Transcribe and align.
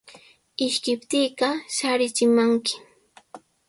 Ishkiptiiqa 0.65 1.49
shaarichimanmi. 1.77 2.71